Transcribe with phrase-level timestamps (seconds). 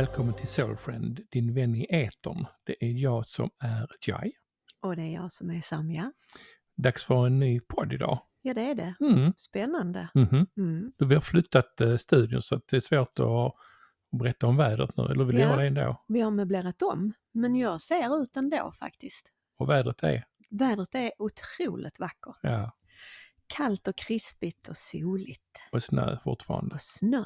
[0.00, 2.46] Välkommen till Soulfriend, din vän i etern.
[2.64, 4.32] Det är jag som är Jai.
[4.82, 6.12] Och det är jag som är Samja.
[6.76, 8.22] Dags för en ny podd idag.
[8.42, 8.94] Ja, det är det.
[9.00, 9.32] Mm.
[9.36, 10.08] Spännande.
[10.14, 10.46] Mhm.
[10.56, 10.92] Mm.
[10.98, 13.54] Du, vi har flyttat eh, studion så att det är svårt att
[14.20, 15.48] berätta om vädret nu, eller vill du Ja.
[15.48, 16.04] göra det ändå?
[16.08, 19.26] Vi har möblerat om, men jag ser ut ändå faktiskt.
[19.58, 20.24] Och vädret är?
[20.50, 22.36] Vädret är otroligt vackert.
[22.42, 22.72] Ja,
[23.46, 25.58] Kallt och krispigt och soligt.
[25.72, 26.74] och snö fortfarande.
[26.74, 27.24] Och snö.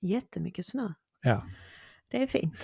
[0.00, 0.88] Jättemycket snö.
[1.22, 1.46] Ja.
[2.10, 2.54] Det är fint.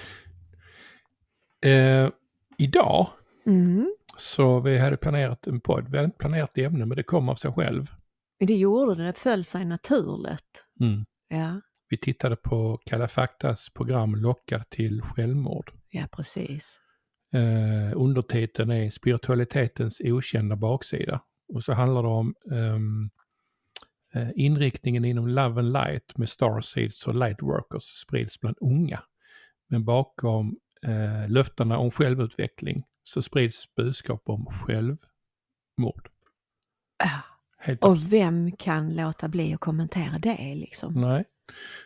[1.64, 2.10] Eh,
[2.58, 3.06] idag
[3.46, 3.94] Mm.
[4.16, 5.88] så vi hade planerat en podd.
[5.88, 7.86] Vi hade inte planerat ämne men det kom av sig själv.
[8.38, 10.64] Det gjorde det, det föll sig naturligt.
[10.80, 11.04] Mm.
[11.28, 15.72] Ja, Vi tittade på Kalla faktas program Lockad till självmord.
[15.90, 16.80] ja precis.
[17.34, 21.20] Eh, undertiteln är Spiritualitetens okända baksida.
[21.48, 22.34] Och så handlar det om
[24.14, 29.02] eh, inriktningen inom Love and Light med Starseeds och Lightworkers sprids bland unga.
[29.68, 36.08] Men bakom eh, löftena om självutveckling så sprids budskap om självmord.
[37.04, 37.10] Ja.
[37.58, 40.92] Helt Och abs- vem kan låta bli att kommentera det liksom?
[41.00, 41.24] Nej.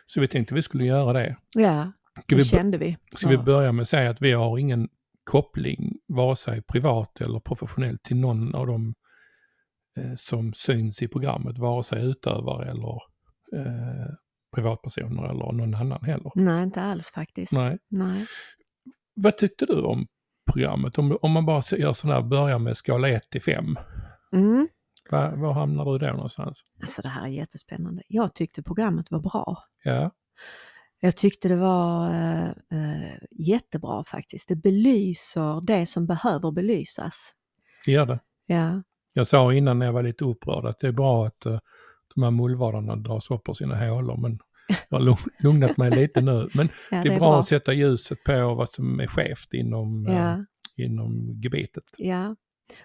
[0.05, 1.37] Så vi tänkte vi skulle göra det.
[1.53, 1.91] Ja,
[2.23, 2.97] Ska det vi, kände vi.
[3.15, 3.41] ska vi Ja.
[3.43, 4.89] börja med att säga att vi har ingen
[5.23, 8.93] koppling, vare sig privat eller professionellt, till någon av dem
[9.97, 12.99] eh, som syns i programmet, vare sig utövare eller
[13.55, 14.13] eh,
[14.55, 16.31] privatpersoner eller någon annan heller.
[16.35, 17.51] Nej, inte alls faktiskt.
[17.51, 17.77] Nej.
[17.89, 18.25] Nej.
[19.13, 20.07] Vad tyckte du om
[20.51, 20.97] programmet?
[20.97, 23.75] Om, om man bara gör sån här, börjar med skala 1 till 5,
[24.33, 24.67] Mm.
[25.09, 26.61] var, var hamnar du då någonstans?
[26.81, 28.03] Alltså det här är jättespännande.
[28.07, 29.57] Jag tyckte programmet var bra.
[29.83, 30.11] Ja,
[30.99, 34.47] Jag tyckte det var eh, eh, jättebra faktiskt.
[34.47, 37.33] Det belyser det som behöver belysas.
[37.85, 38.19] det gör det.
[38.45, 38.83] Ja,
[39.13, 41.59] Jag sa innan när jag var lite upprörd att det är bra att uh,
[42.15, 44.39] de här mullvadarna dras upp ur sina hålor, men
[44.89, 46.49] jag har lugn- lugnat mig lite nu.
[46.53, 50.13] Men ja det är bra, att sätta ljuset på vad som är skevt inom, eh,
[50.15, 50.45] Ja,
[50.77, 51.83] inom gebitet.
[51.97, 52.35] ja.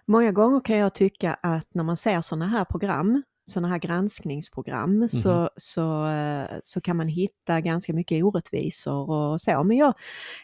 [0.07, 4.97] Många gånger kan jag tycka att när man ser sådana här program, sådana här granskningsprogram,
[4.99, 5.09] Mhm.
[5.09, 9.65] så, så, eh, så kan man hitta ganska mycket orättvisor och så.
[9.65, 9.95] Men jag,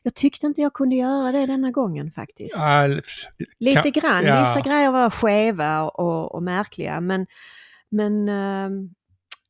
[0.03, 2.57] jag tyckte inte jag kunde göra det denna gången faktiskt.
[2.57, 2.87] Ja,
[3.59, 7.27] Lite grann, vissa grejer var skeva och, och märkliga men,
[7.93, 8.91] men ehm,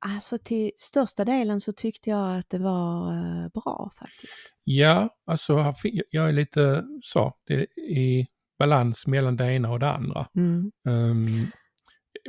[0.07, 4.53] alltså till största delen så tyckte jag att det var eh, bra faktiskt.
[4.65, 5.75] Ja, alltså
[6.11, 8.27] jag är lite så, det är i
[8.59, 10.27] balans mellan det ena och det andra.
[10.37, 10.71] Mm.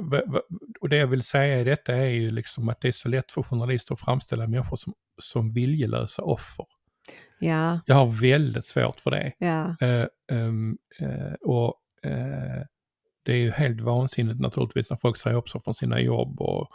[0.01, 0.41] Va-
[0.81, 3.31] och det jag vill säga i detta är ju liksom att det är så lätt
[3.31, 6.65] för journalister att framställa människor som, som viljelösa offer.
[7.39, 9.33] Ja, Jag har väldigt svårt för det.
[9.37, 12.61] ja, Eh, ehm, eh, och eh,
[13.23, 16.67] det är ju helt vansinnigt naturligtvis när folk säger upp sig från sina jobb och,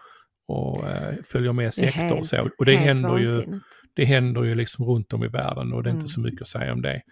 [0.48, 2.48] och eh, följer med det är sektor och så.
[2.58, 3.60] Och det händer, ju,
[3.94, 6.00] det händer ju liksom runt om i världen och det är Mm.
[6.00, 7.02] inte så mycket att säga om det.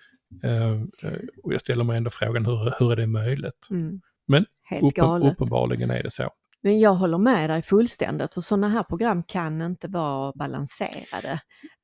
[0.44, 3.66] Eh, eh, och jag ställer mig ändå frågan hur, hur är det möjligt?
[3.70, 4.00] Mm.
[4.28, 4.44] Men
[4.82, 6.30] Uppen, uppenbarligen är det så.
[6.62, 11.40] Men jag håller med dig fullständigt för sådana här program kan inte vara balanserade.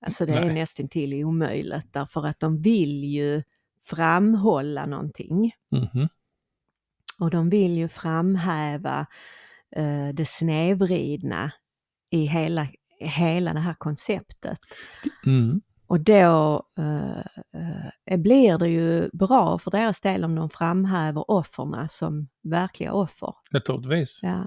[0.07, 0.55] Alltså det är Nej.
[0.55, 3.43] nästan till omöjligt därför att de vill ju
[3.87, 5.53] framhålla någonting.
[5.71, 6.09] Mhm.
[7.23, 9.07] Och de vill ju framhäva
[9.77, 11.53] eh, det snedvridna
[12.11, 12.69] i hela,
[13.01, 14.59] hela det här konceptet.
[15.27, 15.61] Mm.
[15.87, 17.19] Och då eh,
[18.07, 23.35] eh, blir det ju bra för deras del om de framhäver offerna som verkliga offer.
[23.51, 24.19] Naturligtvis.
[24.23, 24.47] Ja.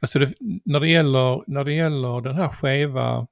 [0.00, 0.32] Alltså det,
[0.64, 3.26] när, det gäller, när det gäller den här skeva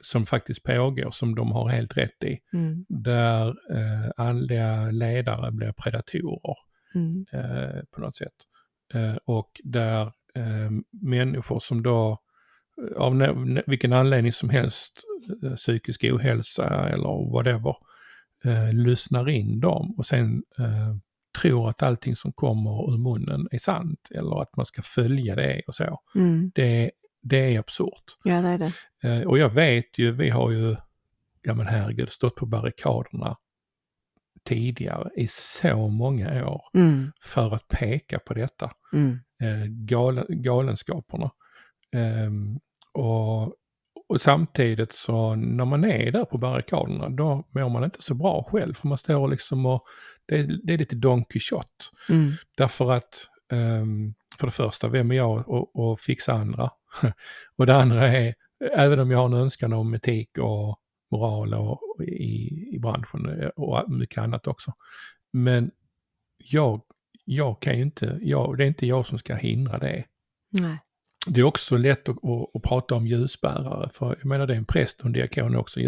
[0.00, 5.72] som faktiskt pågår, som de har helt rätt i, Mm, där eh, andliga ledare blir
[5.72, 8.34] predatorer mm, eh, på något sätt.
[8.94, 10.02] Eh, och där
[10.34, 10.70] eh,
[11.02, 12.18] människor som då,
[12.82, 15.02] eh, av ne- vilken anledning som helst,
[15.42, 17.76] eh, psykisk ohälsa eller whatever,
[18.44, 20.96] eh, lyssnar in dem och sen eh,
[21.42, 25.62] tror att allting som kommer ur munnen är sant eller att man ska följa det
[25.66, 25.98] och så.
[26.14, 26.52] mm.
[26.54, 26.90] Det,
[27.22, 28.16] det är absurt.
[28.24, 29.26] Ja, det är det.
[29.26, 30.76] Och jag vet ju, vi har ju,
[31.42, 33.36] ja men herregud, stått på barrikaderna
[34.44, 38.70] tidigare i så många år Mm, för att peka på detta.
[38.92, 41.30] mm, Eh, gal, galenskaperna.
[41.96, 42.58] Ehm,
[42.92, 43.42] och,
[44.08, 48.44] och samtidigt så när man är där på barrikaderna då mår man inte så bra
[48.50, 49.82] själv för man står liksom och
[50.26, 51.68] det, är- det är lite Don Quixote.
[52.10, 56.70] mm, Därför att ehm, för det första, vem är jag och, och fixa andra?
[57.56, 58.34] och det andra är,
[58.72, 60.78] även om jag har en önskan om etik och
[61.12, 64.72] moral och, i, i branschen eh, och mycket annat också.
[65.32, 65.70] Men
[66.38, 66.82] jag,
[67.24, 70.04] jag kan ju inte, jag, det är inte jag som ska hindra det.
[70.50, 70.78] nej.
[71.26, 74.58] Det är också lätt att, att, att prata om ljusbärare, för jag menar det är
[74.58, 75.80] en präst och en diakon är också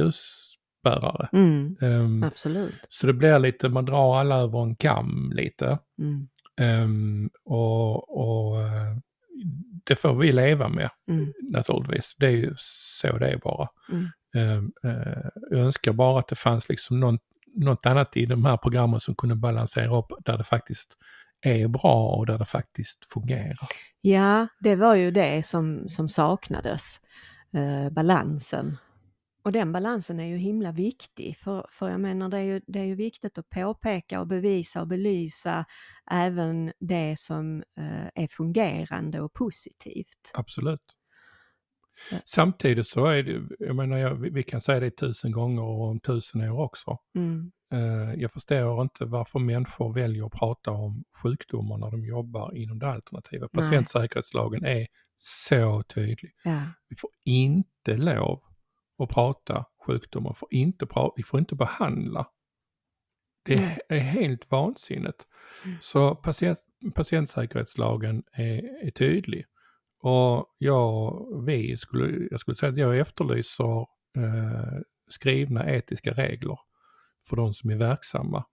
[0.85, 1.29] bärare.
[1.33, 1.77] Mm.
[1.81, 2.75] Ehm, Absolut.
[2.89, 5.79] så det blir lite, man drar alla över en kam lite.
[5.99, 6.29] Mm.
[6.61, 8.97] Ehm, och och eh,
[9.85, 11.33] det får vi leva med Mm.
[11.43, 12.15] naturligtvis.
[12.19, 13.69] Det är ju så det är bara.
[13.93, 14.07] Mm.
[14.35, 17.19] Ehm, eh, jag önskar bara att det fanns liksom någon,
[17.55, 20.97] något annat i de här programmen som kunde balansera upp där det faktiskt
[21.41, 23.69] är bra och där det faktiskt fungerar.
[24.01, 27.01] Ja, det var ju det som, som saknades,
[27.55, 28.77] eh, balansen.
[29.45, 32.79] Och den balansen är ju himla viktig, för, för jag menar det är, ju, det
[32.79, 35.65] är ju viktigt att påpeka och bevisa och belysa
[36.11, 40.31] även det som eh, är fungerande och positivt.
[40.35, 40.81] Absolut.
[42.11, 42.19] Ja.
[42.25, 45.89] Samtidigt så är det, jag menar, jag, vi vi kan säga det tusen gånger och
[45.91, 46.99] om tusen år också.
[47.15, 47.53] Mm.
[47.73, 52.79] Eh, Jag förstår inte varför människor väljer att prata om sjukdomar när de jobbar inom
[52.79, 53.49] det alternativa.
[53.53, 53.63] Nej.
[53.63, 54.87] Patientsäkerhetslagen är
[55.17, 56.33] så tydlig.
[56.45, 56.63] Ja.
[56.89, 58.43] Vi får inte lov
[58.99, 60.87] att prata sjukdomar, får inte
[61.17, 62.27] vi får inte behandla.
[63.45, 63.79] Det Nej.
[63.89, 65.27] är helt vansinnigt.
[65.65, 65.77] Mm.
[65.81, 66.59] Så patient,
[66.95, 69.45] patientsäkerhetslagen är, är tydlig.
[70.07, 73.81] Och jag, vi skulle, jag skulle säga att jag efterlyser
[74.17, 76.59] eh, skrivna etiska regler
[77.29, 78.45] för de som är verksamma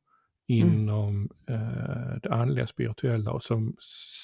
[0.47, 3.75] inom eh, det andliga spirituella och som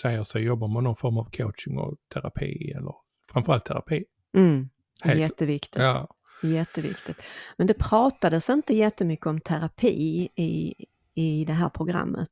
[0.01, 2.94] säger sig jobba med någon form av coaching och terapi eller
[3.31, 4.06] framförallt terapi.
[4.35, 4.69] Mm.
[5.01, 5.81] Helt- Jätteviktigt.
[5.81, 6.07] Ja,
[6.44, 7.21] Jätteviktigt.
[7.57, 10.73] Men det pratades inte jättemycket om terapi i,
[11.13, 12.30] i det här programmet.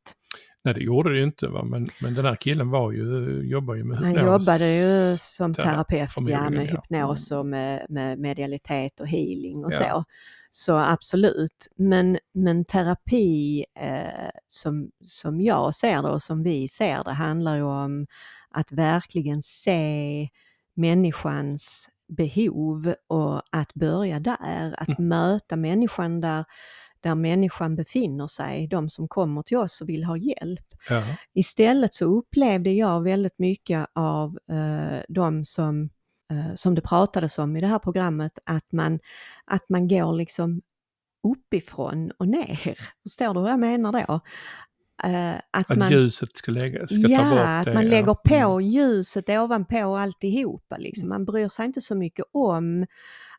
[0.63, 1.63] Nej det gjorde det ju inte va?
[1.63, 4.25] Men, men den här killen var ju, jobbar ju med Han hypnos.
[4.25, 6.71] jobbade ju som Tera- terapeut ja, med ja.
[6.71, 9.77] hypnos och med, med medialitet och healing och Ja.
[9.79, 10.03] så.
[10.51, 11.67] Så absolut.
[11.75, 17.55] Men, men terapi eh, som, som jag ser det och som vi ser det handlar
[17.55, 18.07] ju om
[18.49, 20.29] att verkligen se
[20.75, 26.45] människans behov och att börja där, att möta människan där,
[27.05, 30.65] där människan befinner sig, de som kommer till oss och vill ha hjälp.
[30.89, 31.03] Ja,
[31.33, 35.89] Istället så upplevde jag väldigt mycket av eh, de som,
[36.31, 38.99] eh, som det pratades om i det här programmet, att man,
[39.45, 40.61] att man går liksom
[41.23, 42.77] uppifrån och ner.
[43.03, 44.19] Förstår du vad jag menar då?
[45.03, 47.73] Eh, att, att man, ljuset ska, lägga, ska ja, ta bort att det.
[47.73, 47.89] man ja.
[47.89, 48.61] lägger på Mm.
[48.61, 50.77] ljuset ovanpå alltihopa.
[50.77, 51.09] Liksom.
[51.09, 52.85] Man bryr sig inte så mycket om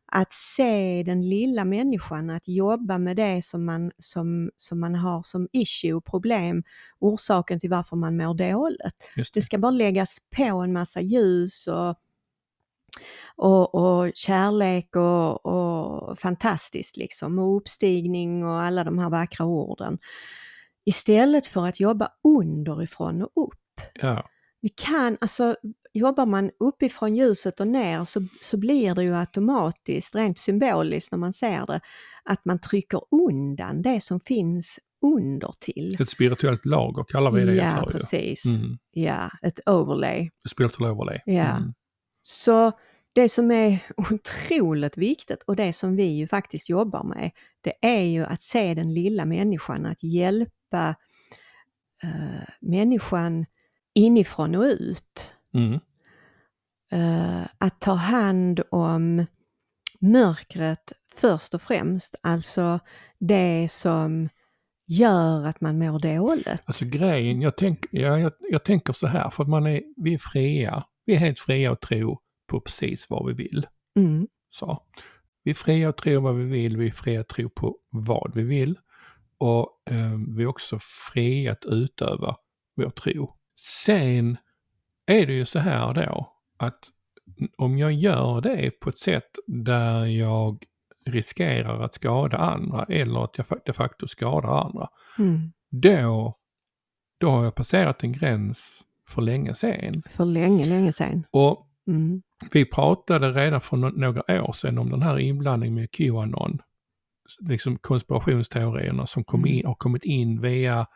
[0.07, 5.23] att se den lilla människan, att jobba med det som man, som, som man har
[5.23, 6.63] som issue, problem,
[6.99, 9.11] orsaken till varför man mår dåligt.
[9.15, 9.43] Det det.
[9.43, 11.97] ska bara läggas på en massa ljus och,
[13.37, 19.99] och, och kärlek och, och fantastiskt liksom och uppstigning och alla de här vackra orden.
[20.85, 23.81] Istället för att jobba underifrån och upp.
[23.95, 24.29] Ja,
[24.67, 25.57] Vi kan, alltså
[25.93, 31.19] jobbar man uppifrån ljuset och ner så, så blir det ju automatiskt, rent symboliskt när
[31.19, 31.81] man ser det,
[32.25, 35.97] att man trycker undan det som finns under till.
[36.01, 38.45] ett spirituellt lager kallar vi det Ja, för precis.
[38.45, 38.79] Mm.
[38.93, 40.31] Ja, ett overlay.
[40.49, 41.21] Spiritual overlay.
[41.25, 41.57] Ja.
[41.57, 41.75] Mm.
[42.23, 42.73] Så
[43.13, 47.31] det som är otroligt viktigt och det som vi ju faktiskt jobbar med,
[47.61, 50.95] det är ju att se den lilla människan, att hjälpa
[52.03, 53.47] eh, människan
[53.97, 55.31] inifrån och ut.
[55.55, 55.81] Mm.
[56.91, 59.27] Eh, att ta hand om
[60.01, 62.79] mörkret först och främst, alltså
[63.19, 64.29] det som
[64.87, 66.63] gör att man mår dåligt.
[66.65, 70.15] Alltså grejen, jag, tänk, ja, jag, jag tänker så här, för att man är, vi
[70.15, 70.85] är fria.
[71.07, 73.67] Vi är helt fria att tro på precis vad vi vill.
[73.99, 74.83] Mm, Så.
[75.45, 78.35] Vi är fria att tro vad vi vill, vi är fria att tro på vad
[78.35, 78.79] vi vill.
[79.39, 80.79] Och eh, vi är också
[81.13, 82.37] fria att utöva
[82.77, 83.36] vår tro.
[83.57, 84.37] Sen
[85.07, 86.79] är det ju så här då, att
[87.59, 90.65] om jag gör det på ett sätt där jag
[91.07, 96.35] riskerar att skada andra eller att jag de facto skadar andra, mm, då,
[97.19, 100.03] då har jag passerat en gräns för länge sedan.
[100.11, 101.27] för länge, länge sedan.
[101.31, 102.23] Och Mm,
[102.53, 106.59] vi pratade redan för no- några år sedan om den här inblandningen med Qanon.
[107.41, 110.87] Liksom konspirationsteorierna som kom in, har kommit in via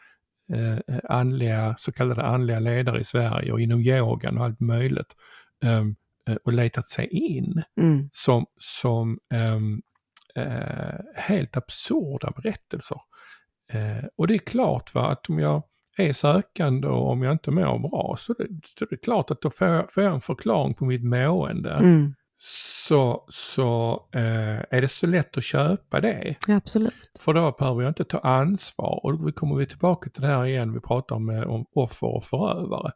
[0.55, 5.17] eh, andliga, så kallade andliga ledare i Sverige och inom yogan och allt möjligt.
[5.65, 5.97] ehm,
[6.29, 9.83] eh, och letat sig in mm, som, som ehm,
[10.35, 13.01] eh, helt absurda berättelser.
[13.73, 15.63] Eh, och det är klart va, att om jag
[15.97, 18.47] är sökande och om jag inte mår bra så det,
[18.79, 21.71] så det är klart att då får jag, får jag en förklaring på mitt mående.
[21.71, 26.37] mm, Så, så eh, är det så lätt att köpa det.
[26.49, 26.93] absolut.
[27.19, 29.01] För då behöver jag inte ta ansvar.
[29.03, 32.07] Och då kommer vi tillbaka till det här igen, vi pratar om, eh, om offer
[32.07, 32.93] och förövare.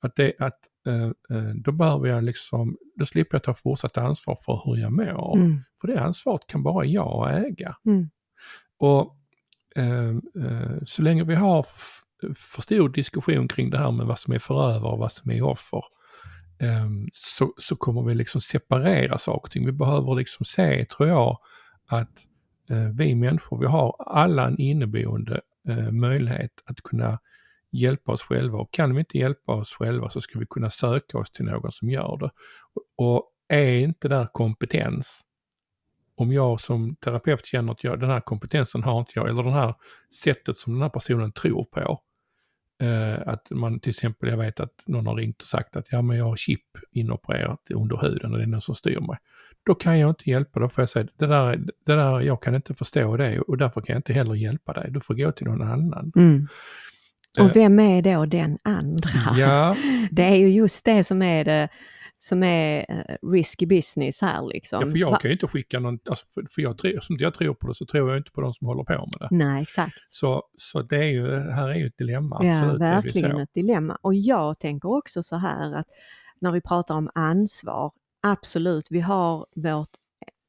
[0.00, 4.38] Att det, att, eh, eh, då behöver jag liksom, då slipper jag ta fortsatt ansvar
[4.44, 5.36] för hur jag mår.
[5.36, 5.60] Mm.
[5.80, 7.76] För det ansvaret kan bara jag äga.
[7.86, 8.10] Mm.
[8.78, 9.16] Och
[9.76, 10.08] eh,
[10.46, 11.66] eh, så länge vi har
[12.36, 15.44] för stor diskussion kring det här med vad som är förövare och vad som är
[15.44, 15.82] offer,
[16.58, 19.66] Ehm, så, så kommer vi liksom separera saker och ting.
[19.66, 21.38] Vi behöver liksom se, tror jag,
[21.86, 22.26] att
[22.70, 27.18] eh, vi människor, vi har alla en inneboende eh, möjlighet att kunna
[27.70, 31.18] hjälpa oss själva och kan vi inte hjälpa oss själva så ska vi kunna söka
[31.18, 32.30] oss till någon som gör det.
[32.96, 35.22] Och är inte där kompetens,
[36.14, 39.50] om jag som terapeut känner att jag, den här kompetensen har inte jag, eller det
[39.50, 39.74] här
[40.24, 42.02] sättet som den här personen tror på.
[42.82, 46.02] Eh, att man till exempel, jag vet att någon har ringt och sagt att ja
[46.02, 49.18] men jag har chip inopererat under huden och det är någon som styr mig.
[49.66, 52.54] Då kan jag inte hjälpa, då får jag säga det där, det där, jag kan
[52.54, 54.90] inte förstå det och därför kan jag inte heller hjälpa dig.
[54.90, 56.12] Du får gå till någon annan.
[56.16, 56.48] Mm.
[57.38, 57.44] Eh.
[57.44, 59.10] Och vem är då den andra?
[59.36, 59.76] Ja,
[60.10, 61.68] Det är ju just det som är det
[62.22, 64.82] som är eh, risky business här liksom.
[64.82, 67.68] ja för jag kan ju inte skicka någon, alltså för, jag, som jag tror på
[67.68, 69.28] det så tror jag inte på de som håller på med det.
[69.30, 69.94] Nej, exakt.
[70.08, 72.40] Så, så det är ju, här är ju ett dilemma.
[72.42, 73.98] Ja, absolut, verkligen ett dilemma.
[74.02, 75.86] Och jag tänker också så här att
[76.40, 79.90] när vi pratar om ansvar, absolut, vi har vårt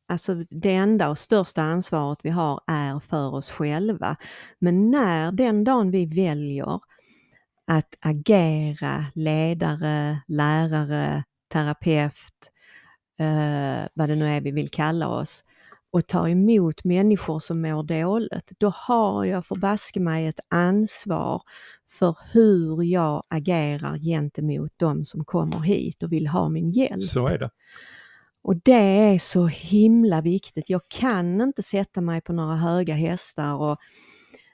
[0.08, 4.16] Alltså det enda och största ansvaret vi har är för oss själva.
[4.60, 6.80] Men när den dagen vi väljer
[7.68, 11.24] att agera ledare, lärare,
[11.54, 12.52] terapeut,
[13.20, 15.44] eh, vad det nu är vi vill kalla oss,
[15.92, 21.42] och tar emot människor som mår dåligt, då har jag förbaske mig ett ansvar
[21.90, 27.02] för hur jag agerar gentemot de som kommer hit och vill ha min hjälp.
[27.02, 27.50] Så är det.
[28.44, 30.70] Och det är så himla viktigt.
[30.70, 33.78] Jag kan inte sätta mig på några höga hästar och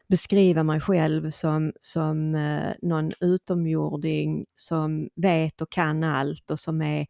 [0.09, 6.81] beskriva mig själv som, som eh, någon utomjording som vet och kan allt och som,
[6.81, 7.07] är,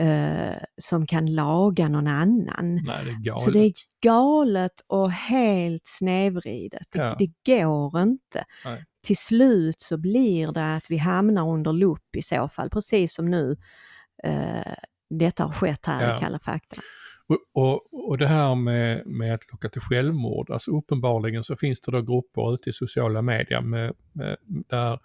[0.00, 2.74] eh, som kan laga någon annan.
[2.86, 3.42] Nej, det är galet.
[3.44, 3.72] Så det är
[4.02, 6.86] galet och helt snedvridet.
[6.90, 7.16] Det, Ja.
[7.18, 8.44] det går inte.
[8.64, 8.84] Nej.
[9.02, 13.30] Till slut så blir det att vi hamnar under lupp i så fall, precis som
[13.30, 13.56] nu
[14.24, 14.72] eh,
[15.10, 16.16] detta har skett här Ja.
[16.16, 16.82] i Kalla fakta.
[17.28, 21.80] Och, och, och det här med, med att locka till självmord, alltså uppenbarligen så finns
[21.80, 24.98] det då grupper ute i sociala medier med, med, där,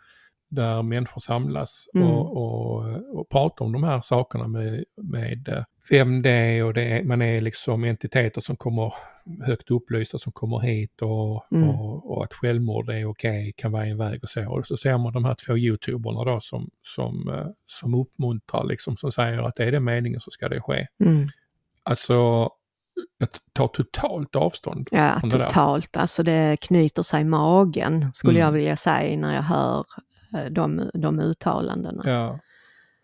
[0.50, 2.08] där människor samlas Mm.
[2.08, 7.04] och, och, och pratar om de här sakerna med, med eh, 5D och det är,
[7.04, 8.94] man är liksom entiteter som kommer
[9.46, 11.70] högt upplysta som kommer hit och, Mm.
[11.70, 14.50] och, och att självmord är okej, kan vara en väg och så.
[14.52, 18.98] Och så ser man de här två youtuberna då som, som, eh, som uppmuntrar liksom,
[18.98, 20.88] som säger att är det meningen så ska det ske.
[21.06, 21.28] Mm.
[21.90, 22.14] Alltså,
[23.18, 24.88] jag tar totalt avstånd.
[24.92, 25.46] Ja, från det där.
[25.46, 25.98] totalt.
[25.98, 28.46] Alltså det knyter sig i magen, skulle Mm.
[28.48, 29.86] jag vilja säga, när jag hör
[30.38, 32.04] eh, de, de uttalandena.
[32.06, 32.40] Ja,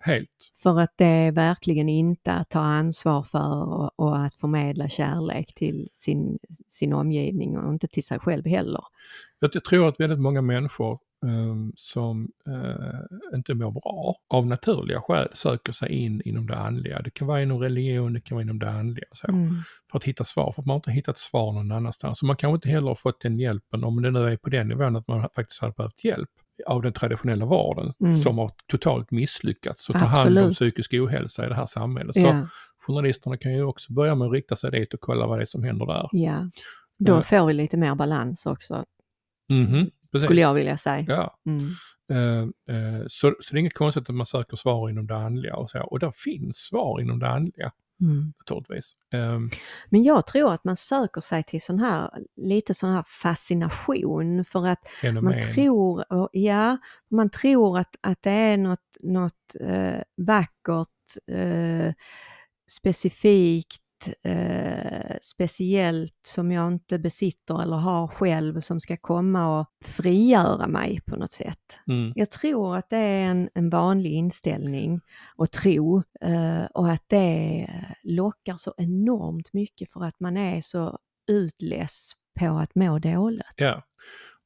[0.05, 0.29] helt.
[0.63, 5.53] För att det är verkligen inte att ta ansvar för och, och att förmedla kärlek
[5.55, 8.81] till sin, sin omgivning och inte till sig själv heller.
[9.39, 15.27] Jag, tror att väldigt många människor ehm, som eh, inte mår bra av naturliga skäl
[15.33, 17.01] söker sig in inom det andliga.
[17.01, 19.07] Det kan vara inom religion, det kan vara inom det andliga.
[19.13, 19.27] Så.
[19.31, 19.55] Mm.
[19.91, 22.19] För att hitta svar, för att man har inte hittat svar någon annanstans.
[22.19, 24.67] Så man kanske inte heller har fått den hjälpen, om det nu är på den
[24.67, 26.29] nivån att man faktiskt hade behövt hjälp
[26.67, 28.15] av den traditionella vården Mm.
[28.17, 32.13] som har totalt misslyckats att ta hand om psykisk ohälsa i det här samhället.
[32.13, 32.47] Så Ja,
[32.87, 35.45] journalisterna kan ju också börja med att rikta sig dit och kolla vad det är
[35.45, 36.09] som händer där.
[36.11, 36.49] ja.
[36.99, 37.21] Då Ja.
[37.21, 38.85] får vi lite mer balans också,
[39.49, 40.25] Mhm, precis.
[40.25, 41.05] skulle jag vilja säga.
[41.07, 41.69] Ja, Mm.
[42.11, 45.55] eh, eh, så, så det är inget konstigt att man söker svar inom det andliga
[45.55, 45.79] och så.
[45.83, 47.71] Och där finns svar inom det andliga
[48.01, 48.33] Mm.
[49.13, 49.49] Ehm,
[49.89, 54.67] Men jag tror att man söker sig till sån här, lite sån här fascination för
[54.67, 55.23] att fenomen.
[55.23, 56.77] man tror, ja,
[57.11, 60.87] man tror att, att det är något, något eh, vackert,
[61.31, 61.93] eh,
[62.71, 63.81] specifikt,
[64.23, 70.99] eh, speciellt som jag inte besitter eller har själv som ska komma och frigöra mig
[71.05, 71.77] på något sätt.
[71.87, 72.13] Mm.
[72.15, 75.01] Jag tror att det är en, en vanlig inställning
[75.35, 77.67] och tro eh, och att det
[78.03, 83.53] lockar så enormt mycket för att man är så utless på att må dåligt.
[83.55, 83.83] Ja.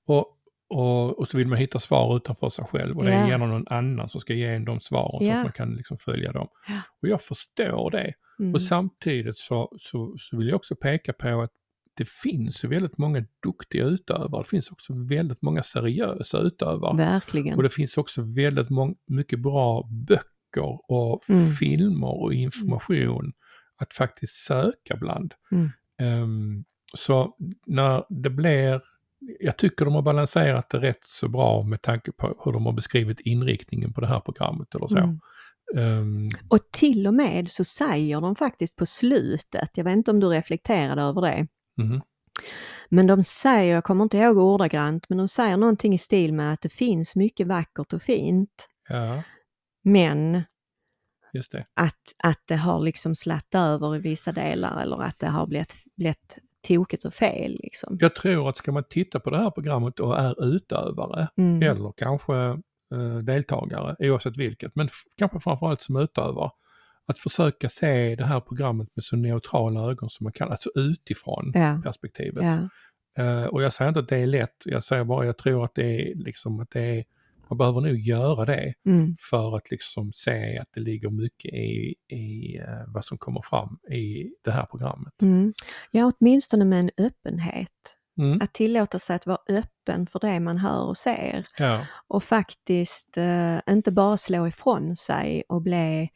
[0.07, 0.38] Och,
[0.69, 3.67] och, och så vill man hitta svar utanför sig själv och det är gärna någon
[3.67, 6.47] annan som ska ge en de svaren så att man kan liksom följa dem.
[7.01, 8.13] Och jag förstår det.
[8.39, 8.53] Mm.
[8.53, 11.51] Och samtidigt så, så, så vill jag också peka på att
[11.97, 14.43] det finns väldigt många duktiga utövare.
[14.43, 16.97] Det finns också väldigt många seriösa utövare.
[16.97, 17.55] Verkligen.
[17.57, 21.51] Och det finns också väldigt mång- mycket bra böcker och Mm.
[21.51, 23.31] filmer och information
[23.81, 25.33] att faktiskt söka bland.
[25.51, 25.69] Mm.
[26.01, 26.63] Ehm,
[26.97, 27.35] så
[27.67, 28.81] när det blir
[29.39, 32.73] jag tycker de har balanserat det rätt så bra med tanke på hur de har
[32.73, 34.97] beskrivit inriktningen på det här programmet eller så.
[34.97, 35.19] Mm.
[35.77, 40.19] Ehm, Och till och med så säger de faktiskt på slutet, jag vet inte om
[40.19, 41.47] du reflekterade över det,
[41.77, 42.01] mhm.
[42.89, 46.53] men de säger, jag kommer inte ihåg ordagrant, men de säger någonting i stil med
[46.53, 49.23] att det finns mycket vackert och fint, Ja,
[49.83, 50.43] men
[51.73, 55.73] att, att det har liksom slatt över i vissa delar eller att det har blivit,
[55.95, 57.57] blivit tokigt och fel.
[57.63, 57.97] Liksom.
[58.01, 61.61] Jag tror att ska man titta på det här programmet och är utövare Mm.
[61.63, 62.35] eller kanske
[62.95, 66.51] eh, deltagare, oavsett vilket, men kanske framförallt som utövare,
[67.07, 71.51] att försöka se det här programmet med så neutrala ögon som man kan, alltså utifrån
[71.55, 72.43] Ja, perspektivet.
[72.45, 72.69] ja,
[73.17, 75.75] Eh, och jag säger inte att det är lätt, jag säger bara jag tror att
[75.75, 77.03] det är liksom att det är,
[77.49, 81.95] man behöver nog göra det mm, för att liksom se att det ligger mycket i,
[82.07, 85.21] i eh, vad som kommer fram i det här programmet.
[85.21, 85.53] mm.
[85.91, 87.69] ja, åtminstone med en öppenhet.
[88.19, 88.39] Mm.
[88.41, 93.17] Att tillåta sig att vara öppen för det man hör och ser Ja, och faktiskt
[93.17, 96.09] eh, inte bara slå ifrån sig och bli,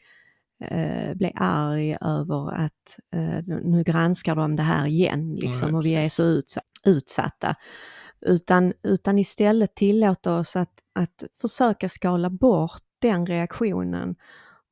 [0.63, 5.86] eh, bli arg över att eh, nu granskar de det här igen liksom, Ja, och
[5.86, 7.56] vi är så utsa- utsatta.
[8.25, 14.16] Utan, utan istället tillåta oss att, att försöka skala bort den reaktionen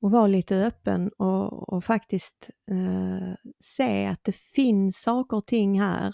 [0.02, 5.82] och vara lite öppen och, och faktiskt eh, se att det finns saker och ting
[5.82, 6.14] här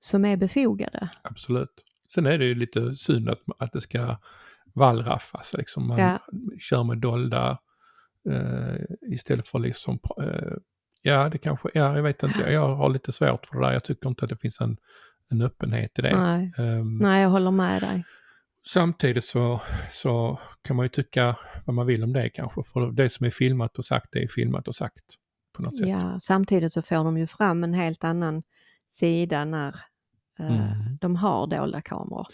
[0.00, 1.08] som är befogade.
[1.22, 1.84] absolut.
[2.14, 4.16] Sen är det ju lite synd att, att det ska
[4.74, 6.18] wallraffas, liksom man Ja.
[6.58, 7.58] kör med dolda
[8.30, 8.76] eh,
[9.12, 10.52] istället för liksom, eh,
[11.02, 13.84] ja det kanske, ja jag vet inte, jag har lite svårt för det där, jag
[13.84, 14.76] tycker inte att det finns en,
[15.30, 16.16] en öppenhet i det.
[16.18, 18.04] Nej, Ehm, nej, jag håller med dig.
[18.68, 19.60] Samtidigt så,
[19.90, 23.30] så kan man ju tycka vad man vill om det kanske, för det som är
[23.30, 25.04] filmat och sagt, det är filmat och sagt
[25.56, 25.88] på något sätt.
[25.88, 28.42] Ja, samtidigt så får de ju fram en helt annan
[28.88, 29.68] sida när
[30.38, 30.96] eh, Mm.
[31.00, 32.26] de har dolda kameror.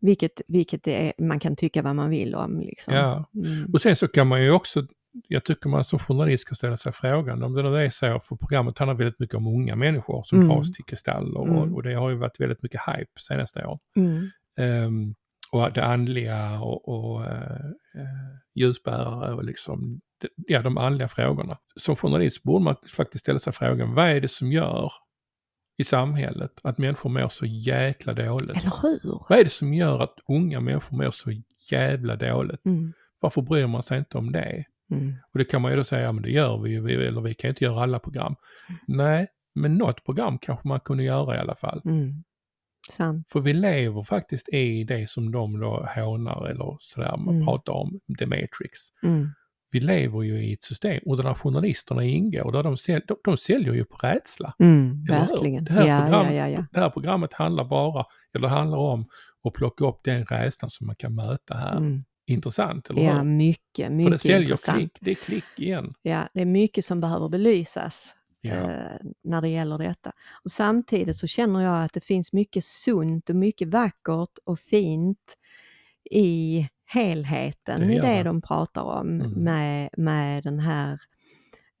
[0.00, 2.60] Vilket, vilket är, man kan tycka vad man vill om.
[2.60, 2.94] Liksom.
[2.94, 3.30] Ja.
[3.34, 3.72] Mm.
[3.72, 4.86] Och sen så kan man ju också,
[5.28, 8.36] jag tycker man som journalist ska ställa sig frågan om det nu är så, för
[8.36, 10.48] programmet handlar väldigt mycket om unga människor som Mm.
[10.48, 11.74] dras till kristaller och, Mm.
[11.74, 13.78] och det har ju varit väldigt mycket hype senaste år.
[13.96, 14.30] Mm.
[14.58, 15.14] Ehm,
[15.54, 20.00] och det andliga och, och eh, eh, ljusbärare och liksom,
[20.36, 21.58] ja de andliga frågorna.
[21.76, 24.92] Som journalist borde man faktiskt ställa sig frågan, vad är det som gör
[25.76, 28.50] i samhället att människor mår så jäkla dåligt?
[28.50, 29.26] Eller hur?
[29.28, 31.30] Vad är det som gör att unga människor mår så
[31.70, 32.66] jävla dåligt?
[32.66, 32.92] Mm.
[33.20, 34.64] Varför bryr man sig inte om det?
[34.90, 35.14] Mm.
[35.32, 37.34] Och det kan man ju då säga, ja men det gör vi ju, eller vi
[37.34, 38.36] kan ju inte göra alla program.
[38.86, 41.82] Nej, men något program kanske man kunde göra i alla fall.
[41.84, 42.24] Mm.
[42.90, 43.26] Sant.
[43.32, 47.46] För vi lever faktiskt i det som de då hånar eller sådär, man Mm.
[47.46, 48.78] pratar om, the matrix.
[49.02, 49.28] Mm.
[49.70, 53.36] Vi lever ju i ett system och där journalisterna ingår, där de, säl, de, de
[53.36, 54.54] säljer ju på rädsla.
[54.58, 55.04] Mm.
[55.04, 55.64] Verkligen.
[55.64, 59.06] Det här, ja, program, ja, ja, det här programmet handlar bara, eller handlar om
[59.44, 61.76] att plocka upp den rädslan som man kan möta här.
[61.76, 62.04] Mm.
[62.26, 63.24] Intressant, eller Ja, hur?
[63.24, 64.78] mycket, För det mycket säljer intressant.
[64.78, 65.94] klick, det är klick igen.
[66.02, 68.14] Ja, det är mycket som behöver belysas.
[68.52, 70.12] Eh, när det gäller detta.
[70.44, 75.36] Och samtidigt så känner jag att det finns mycket sunt och mycket vackert och fint
[76.10, 78.22] i helheten Det i det.
[78.22, 79.30] de pratar om Mm.
[79.30, 80.98] med, med den här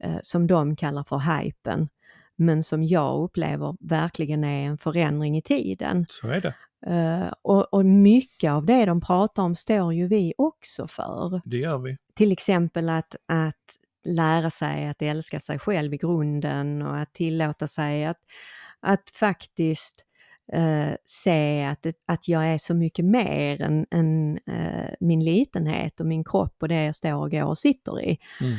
[0.04, 1.88] eh, som de kallar för hypen
[2.36, 6.06] men som jag upplever verkligen är en förändring i tiden.
[6.08, 6.54] Så är det.
[6.86, 11.56] Eh, och, och mycket av det de pratar om står ju vi också för Det
[11.56, 11.96] gör vi.
[12.14, 13.54] till exempel att, att
[14.04, 18.20] lära sig att älska sig själv i grunden och att tillåta sig att,
[18.80, 20.04] att faktiskt
[20.52, 26.06] eh, se att, att jag är så mycket mer än, än eh, min litenhet och
[26.06, 28.18] min kropp och det jag står och går och sitter i.
[28.40, 28.58] Mm.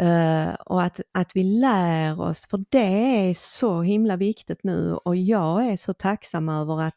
[0.00, 5.16] Eh, och att, att vi lär oss, för det är så himla viktigt nu och
[5.16, 6.96] jag är så tacksam över att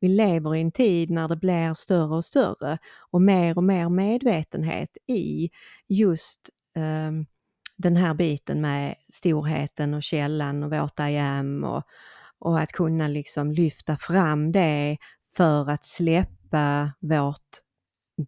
[0.00, 2.78] vi lever i en tid när det blir större och större
[3.10, 5.50] och mer och mer medvetenhet i
[5.88, 7.26] just ehm,
[7.76, 11.82] den här biten med storheten och källan och vårt I am och,
[12.38, 14.96] och att kunna liksom lyfta fram det
[15.36, 17.62] för att släppa vårt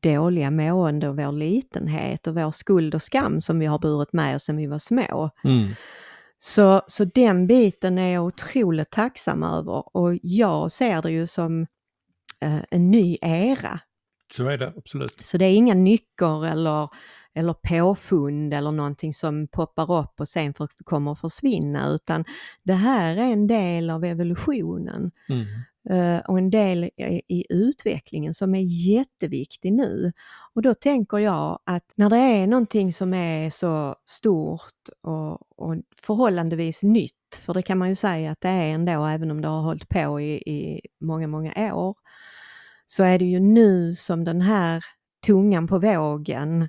[0.03, 4.37] dåliga mående och vår litenhet och vår skuld och skam som vi har burit med
[4.37, 5.31] oss sedan vi var små.
[5.45, 5.75] Mm.
[6.39, 11.67] Så, så den biten är jag otroligt tacksam över och jag ser det ju som
[12.41, 13.81] eh, en ny era.
[14.33, 15.27] Så är det absolut.
[15.27, 16.89] Så det är inga nyckor eller,
[17.35, 22.25] eller påfund eller någonting som poppar upp och sen för, kommer att försvinna utan
[22.63, 25.11] det här är en del av evolutionen.
[25.29, 25.47] Mm.
[25.91, 28.63] Eh, och en del i, i utvecklingen som är
[28.97, 30.13] jätteviktig nu.
[30.55, 35.77] Och då tänker jag att när det är någonting som är så stort och, och
[36.03, 39.49] förhållandevis nytt, för det kan man ju säga att det är ändå även om det
[39.49, 41.97] har hållit på i, i många, många år,
[42.87, 44.85] så är det ju nu som den här
[45.27, 46.69] tungan på vågen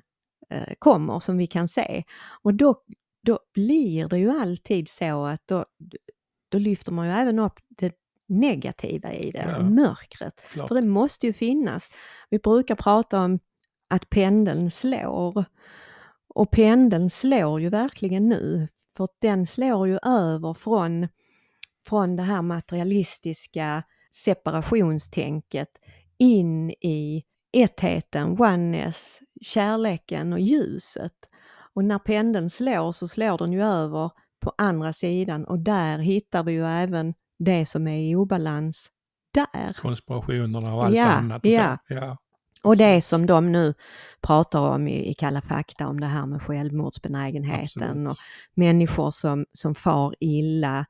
[0.78, 2.04] kommer som vi kan se.
[2.42, 2.82] Och då,
[3.22, 5.64] då blir det ju alltid så att då,
[6.48, 7.94] då lyfter man ju även upp det
[8.28, 9.62] negativa i det, Ja.
[9.62, 10.40] mörkret.
[10.52, 10.68] Klart.
[10.68, 11.88] För det måste ju finnas.
[12.30, 13.38] Vi brukar prata om
[13.88, 15.44] att pendeln slår.
[16.28, 18.68] Och pendeln slår ju verkligen nu.
[18.96, 21.08] För den slår ju över från,
[21.86, 25.68] från det här materialistiska separationstänket
[26.18, 27.22] in i
[27.64, 31.12] ettheten, oneness, kärleken och ljuset.
[31.74, 36.42] Och när pendeln slår så slår den ju över på andra sidan och där hittar
[36.42, 38.88] vi ju även det som är i obalans
[39.34, 39.72] där.
[39.80, 41.44] Konspirationerna och allt Ja, annat.
[41.44, 41.78] Och ja.
[41.88, 42.16] Ja.
[42.64, 43.74] Och det som de nu
[44.20, 48.08] pratar om i, i Kalla fakta, om det här med självmordsbenägenheten Absolut.
[48.08, 48.16] och
[48.54, 50.86] människor som, som far illa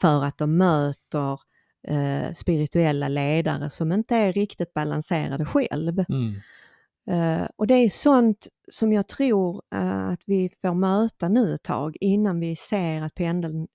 [0.00, 1.40] för att de möter
[1.88, 6.04] eh, spirituella ledare som inte är riktigt balanserade själv.
[6.08, 6.34] Mm.
[7.10, 11.62] Eh, och det är sånt som jag tror eh, att vi får möta nu ett
[11.62, 13.66] tag innan vi ser att pendeln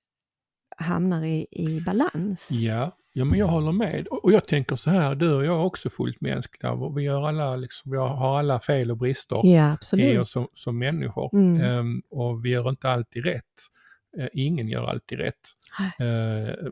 [0.78, 2.52] hamnar i, i balans.
[2.52, 4.08] Ja, ja, men jag håller med.
[4.08, 6.90] Och jag tänker så här, du och jag är också fullt mänskliga.
[6.96, 10.78] Vi, gör alla, liksom, vi har alla fel och brister Ja, i oss som, som
[10.78, 11.30] människor.
[11.34, 11.62] Mm.
[11.62, 13.44] Ehm, och vi gör inte alltid rätt.
[14.20, 15.36] Eh, ingen gör alltid rätt.
[16.02, 16.72] Uh,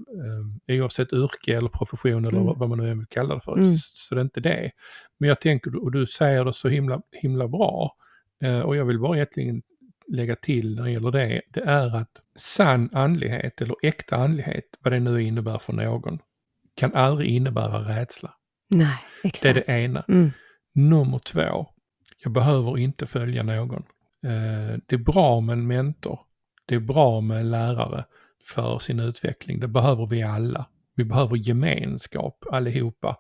[0.82, 2.54] oavsett yrke eller profession eller Mm.
[2.60, 3.58] vad- man nu vill kalla det för.
[3.58, 3.74] Mm.
[3.76, 4.72] Så, så det är inte det.
[5.20, 7.92] Men jag tänker, och du säger det så himla, himla bra,
[8.44, 9.62] eh, och jag vill bara egentligen
[10.08, 14.94] lägga till när det gäller det, det är att sann andlighet eller äkta andlighet, vad
[14.94, 16.20] det nu innebär för någon,
[16.76, 18.34] kan aldrig innebära rädsla.
[18.70, 19.56] Nej, Det är exakt.
[19.68, 20.06] det ena.
[20.08, 20.32] Mm.
[20.76, 21.68] Nummer två,
[22.24, 23.84] jag behöver inte följa någon.
[24.26, 26.20] Eh, det är bra med en mentor.
[26.66, 28.06] Det är bra med lärare
[28.54, 29.60] för sin utveckling.
[29.60, 30.66] Det behöver vi alla.
[30.96, 33.18] Vi behöver gemenskap allihopa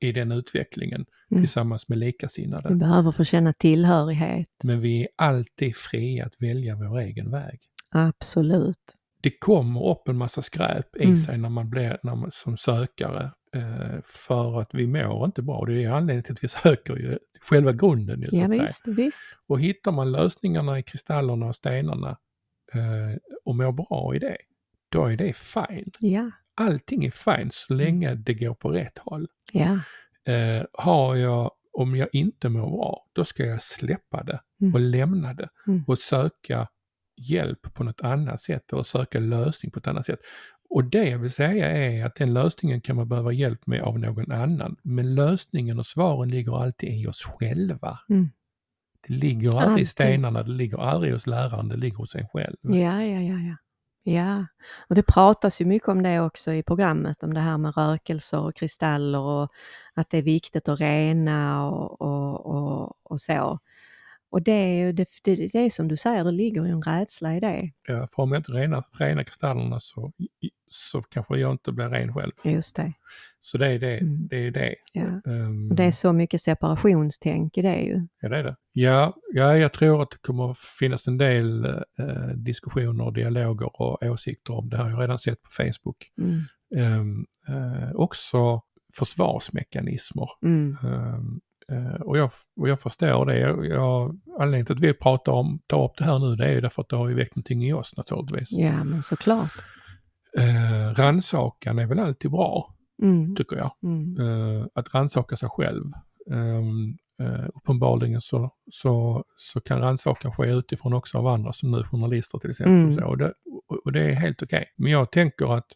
[0.00, 1.42] i den utvecklingen Mm.
[1.42, 2.74] tillsammans med Vi likasinnade.
[2.74, 4.48] behöver få känna tillhörighet.
[4.62, 7.60] Men vi är alltid fria att välja vår egen väg.
[7.94, 8.78] Absolut.
[9.22, 11.16] Det kommer upp en massa skräp i Mm.
[11.16, 15.64] sig när man blir när man, som sökare eh, för att vi mår inte bra.
[15.66, 18.24] Det är anledningen till att vi söker ju själva grunden.
[18.30, 19.22] Så Ja, visst, visst.
[19.48, 22.16] Och hittar man lösningarna i kristallerna och stenarna
[22.74, 24.36] eh, och mår bra i det,
[24.88, 25.90] då är det fine.
[26.00, 29.28] Ja, Allting är fine så länge det går på rätt håll.
[29.52, 29.78] ja.
[30.32, 34.74] Eh, har jag, om jag inte mår bra, då ska jag släppa det Mm.
[34.74, 35.84] och lämna det Mm.
[35.86, 36.68] och söka
[37.16, 40.18] hjälp på något annat sätt eller söka lösning på ett annat sätt.
[40.70, 43.98] Och det jag vill säga är att den lösningen kan man behöva hjälp med av
[43.98, 44.76] någon annan.
[44.82, 47.98] Men lösningen och svaren ligger alltid i oss själva.
[48.08, 48.28] Mm.
[49.08, 52.56] Det ligger aldrig i stenarna, det ligger aldrig hos läraren, det ligger hos en själv.
[52.62, 53.56] Ja, ja, ja, ja.
[54.04, 54.46] Ja,
[54.88, 58.40] och det pratas ju mycket om det också i programmet, om det här med rökelser
[58.40, 59.52] och kristaller och
[59.94, 63.58] att det är viktigt att rena och, och, och, och så.
[64.30, 67.36] Och det är det, det, det är som du säger, det ligger ju en rädsla
[67.36, 67.70] i det.
[67.88, 70.12] Ja, för om jag inte renar, renar kristallerna så,
[70.72, 72.32] så kanske jag inte blir ren själv.
[72.44, 72.92] Just det.
[73.40, 73.98] Så det är det.
[73.98, 74.28] Mm.
[74.28, 74.74] det, är det.
[74.92, 75.32] Ja.
[75.32, 78.06] Ehm, Och det är så mycket separationstänk i det ju.
[78.20, 78.56] Ja, det är det.
[78.72, 84.54] Ja, ja, jag tror att det kommer finnas en del eh, diskussioner, dialoger och åsikter
[84.54, 84.88] om det här.
[84.88, 86.10] Jag har redan sett på Facebook.
[86.18, 86.40] Mm.
[86.76, 88.60] Ehm, eh, också
[88.94, 90.28] försvarsmekanismer.
[90.42, 90.76] Mm.
[91.72, 93.38] Eh, och, jag, och jag förstår det.
[93.38, 96.52] Jag, jag, anledningen till att vi pratar om, tar upp det här nu, det är
[96.52, 98.52] ju därför att det har ju väckt någonting i oss naturligtvis.
[98.52, 99.52] Ja, men såklart.
[100.38, 103.36] Eh, rannsakan är väl alltid bra, Mm.
[103.36, 103.72] tycker jag.
[103.82, 104.20] Mm.
[104.20, 105.84] eh, att rannsaka sig själv.
[106.26, 111.82] Um, uh, uppenbarligen så, så, så kan rannsakan ske utifrån också av andra, som nu
[111.82, 112.74] journalister till exempel.
[112.74, 112.92] Mm.
[112.92, 113.32] Så, och, det,
[113.84, 114.64] och, det är helt okej.
[114.76, 115.66] Men jag tänker att,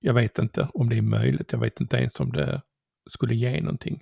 [0.00, 2.62] jag vet inte om det är möjligt, jag vet inte ens om det
[3.10, 4.00] skulle ge någonting.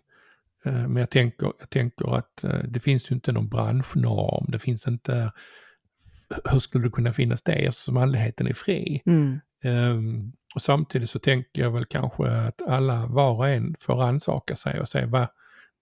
[0.65, 4.59] Eh, men jag tänker, jag tänker att eh, det finns ju inte någon branschnorm, det
[4.59, 5.33] finns inte,
[6.45, 9.03] hur skulle det kunna finnas det eftersom andligheten är fri?
[9.07, 9.41] Mm.
[9.65, 14.57] Ehm, och samtidigt så tänker jag väl kanske att alla, var och en, får rannsaka
[14.57, 15.27] sig och säga vad,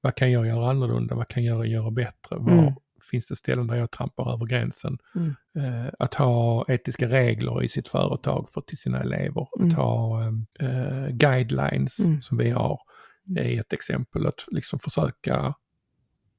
[0.00, 2.74] vad kan jag göra annorlunda, vad kan jag göra bättre, var Mm.
[3.10, 4.98] finns det ställen där jag trampar över gränsen.
[5.14, 5.34] Mm.
[5.58, 9.68] Eh, att ha etiska regler i sitt företag för till sina elever, Mm.
[9.68, 10.22] att ha
[10.60, 12.20] eh, guidelines Mm.
[12.22, 12.80] som vi har
[13.28, 13.46] Mm.
[13.46, 15.54] är ett exempel att liksom försöka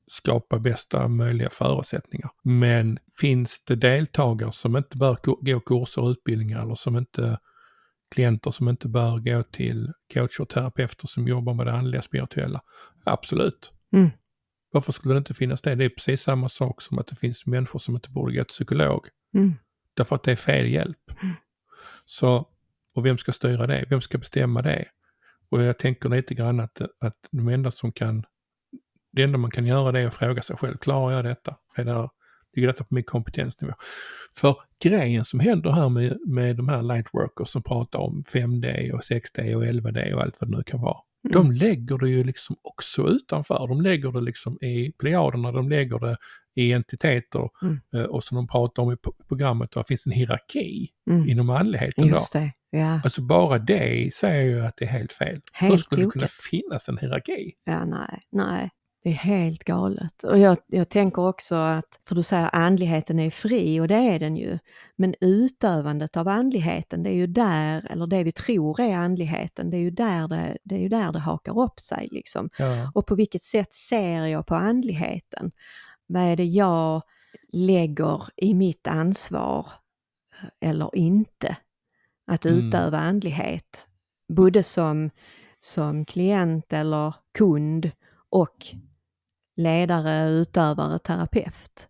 [0.08, 2.30] skapa bästa möjliga förutsättningar.
[2.43, 7.39] Men finns det deltagare som inte bör gå kurser och utbildningar eller som inte
[8.15, 12.62] klienter som inte bör gå till coacher och terapeuter som jobbar med det andliga spirituella?
[13.04, 13.74] Absolut.
[13.93, 14.10] Mm.
[14.72, 15.76] Varför skulle det inte finnas det?
[15.76, 18.48] Det är precis samma sak som att det finns människor som inte borde gå till
[18.48, 19.08] psykolog.
[19.34, 19.54] Mm.
[19.93, 21.12] Därför att det är fel hjälp.
[21.24, 21.36] Mm.
[22.06, 22.50] Så,
[22.93, 23.86] och vem ska styra det?
[23.89, 24.86] Vem ska bestämma det?
[25.50, 28.26] Och jag tänker lite grann att, att de enda som kan,
[29.18, 31.56] det enda man kan göra det är att fråga sig själv, klarar jag detta?
[31.76, 32.10] Är det,
[32.56, 33.74] ligger detta på min kompetensnivå?
[34.36, 39.02] För grejen som händer här med, med de här lightworkers som pratar om 5D och
[39.02, 40.98] 6D och 11D och allt vad det nu kan vara.
[41.30, 41.34] Mm.
[41.34, 43.68] De lägger det ju liksom också utanför.
[43.68, 46.18] De lägger det liksom i plejaderna, de lägger det
[46.56, 47.80] i entiteter Mm.
[47.96, 51.30] eh, och som de pratar om i pro- programmet, där finns en hierarki Mm.
[51.30, 52.14] inom andligheten då.
[52.16, 53.02] Just det, ja.
[53.04, 55.42] Alltså bara det säger ju att det är helt fel.
[55.54, 57.54] Hur Helt skulle det kunna finnas en hierarki?
[57.66, 58.70] Ja, nej, nej.
[59.04, 60.24] Det är helt galet.
[60.24, 64.20] Och jag, jag tänker också att, för du säger andligheten är fri och det är
[64.20, 64.60] den ju.
[64.96, 69.78] Men utövandet av andligheten, det är ju där, eller det vi tror är andligheten, det
[69.78, 72.50] är ju där det, det, är ju där det hakar upp sig liksom.
[72.58, 75.52] Ja, Och på vilket sätt ser jag på andligheten?
[76.08, 77.02] Vad är det jag
[77.54, 79.68] lägger i mitt ansvar
[80.62, 81.58] eh, eller inte?
[82.28, 82.58] Att Mm.
[82.60, 83.88] utöva andlighet.
[84.34, 85.10] Både som,
[85.60, 87.92] som klient eller kund
[88.30, 88.66] och
[89.58, 91.88] ledare, utövare, terapeut.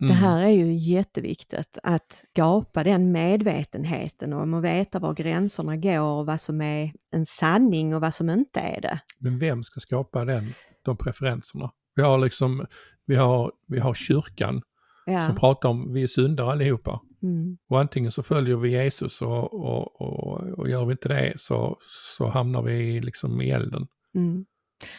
[0.00, 5.76] mm, Det här är ju jätteviktigt att skapa den medvetenheten om och veta var gränserna
[5.76, 9.00] går och vad som är en sanning och vad som inte är det.
[9.18, 11.70] Men vem ska skapa den, de preferenserna?
[11.94, 12.66] Vi har liksom,
[13.06, 14.62] vi har, vi har kyrkan
[15.06, 15.26] Ja.
[15.26, 17.00] som pratar om vi är syndare allihopa.
[17.22, 17.58] Mm.
[17.68, 21.76] Och antingen så följer vi Jesus och, och, och, och gör vi inte det så,
[22.16, 23.86] så hamnar vi liksom i elden.
[24.14, 24.44] Mm.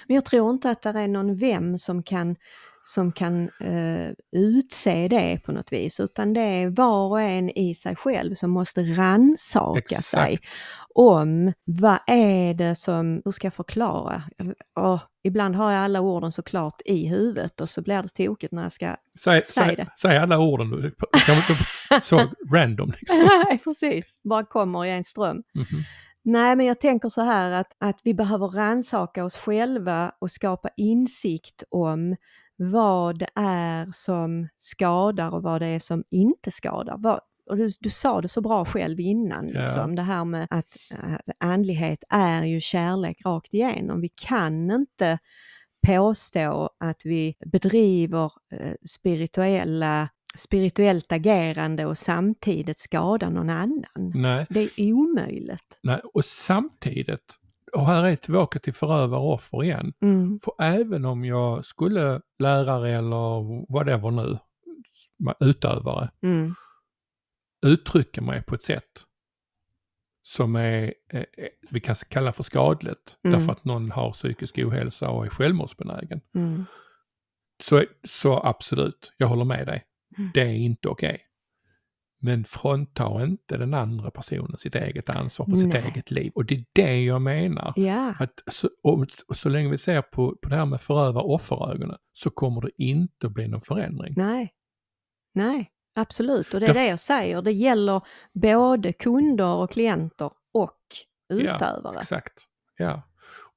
[0.08, 2.36] Men jag tror inte att det är någon vem som kan,
[2.84, 7.76] som kan eh, utse det på något vis, utan det är var och en i
[7.76, 10.40] sig själv som måste rannsaka sig
[10.96, 14.24] om vad är det som, hur ska jag förklara?
[14.76, 18.64] Och ibland har jag alla orden såklart i huvudet och så blir det tokigt när
[18.64, 18.96] jag ska...
[19.20, 19.88] Säg, Säg säg, det.
[20.02, 21.56] säg alla orden du kan inte
[22.02, 22.18] så
[22.54, 23.30] random liksom.
[23.46, 25.44] Nej, precis, bara kommer i en ström.
[25.54, 25.84] Mhm.
[26.32, 30.70] Nej, men jag tänker så här att, att vi behöver rannsaka oss själva och skapa
[30.78, 32.15] insikt om
[32.58, 36.96] vad det är som skadar och vad det är som inte skadar.
[36.98, 39.62] Vad, och du, du sa det så bra själv innan, Ja.
[39.62, 44.02] liksom, det här med att äh, andlighet är ju kärlek rakt igenom.
[44.02, 45.20] Vi kan inte
[45.88, 54.12] påstå att vi bedriver eh, spirituella, spirituellt agerande och samtidigt skada någon annan.
[54.15, 55.80] Nej, Det är omöjligt.
[55.84, 57.36] nej, och samtidigt,
[57.74, 59.94] och här är tillbaka till förövare och offer igen.
[60.02, 60.39] Mm.
[60.39, 64.38] För även om jag skulle lärare eller whatever nu,
[65.39, 66.56] utövare, Mm.
[67.65, 69.06] uttrycka mig på ett sätt
[70.22, 73.39] som är, eh, eh, vi kan kalla för skadligt, Mm.
[73.39, 76.22] därför att någon har psykisk ohälsa och är självmordsbenägen.
[76.36, 76.65] Mm.
[77.63, 79.84] Så, så absolut, jag håller med dig.
[80.20, 80.32] Mm.
[80.34, 81.26] Det är inte okej.
[82.22, 85.84] Men frånta inte den andra personen sitt eget ansvar för sitt Nej.
[85.94, 86.32] eget liv.
[86.36, 87.74] Och det är det jag menar.
[87.76, 91.24] Ja, Att så, och, och så länge vi ser på, på det här med förövare
[91.24, 94.14] offerögonen så kommer det inte att bli någon förändring.
[94.18, 94.54] nej.
[95.34, 96.54] Nej, absolut.
[96.54, 97.42] Och det är Därför- det jag säger.
[97.42, 98.02] Det gäller
[98.34, 100.78] både kunder och klienter och
[101.30, 102.00] utövare.
[102.00, 102.34] Exakt.
[102.78, 103.02] Ja.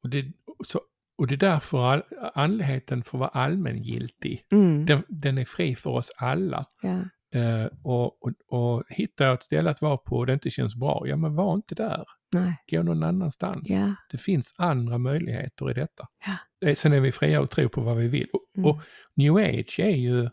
[0.02, 0.32] Och det,
[0.66, 0.80] så,
[1.18, 2.02] och det är därför all,
[2.34, 4.44] andligheten får vara allmängiltig.
[4.52, 4.86] Mm.
[4.86, 6.64] Den, den är fri för oss alla.
[6.82, 7.04] Ja.
[7.40, 10.74] Eh, och, och, och hittar jag ett ställe att vara på och det inte känns
[10.76, 12.04] bra, ja men var inte där.
[12.32, 12.56] Nej.
[12.70, 13.70] Gå någon annanstans.
[13.70, 13.94] Ja.
[14.10, 16.08] Det finns andra möjligheter i detta.
[16.64, 18.28] Eh, Sen är vi fria att tro på vad vi vill.
[18.32, 18.70] Och, Mm.
[18.70, 18.80] och
[19.14, 20.28] new age är ju,